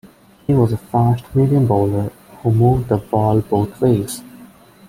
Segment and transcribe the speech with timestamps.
[0.47, 2.11] He was a fast medium bowler
[2.41, 4.23] who moved the ball both ways.